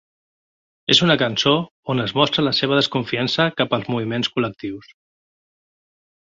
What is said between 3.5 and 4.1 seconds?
cap als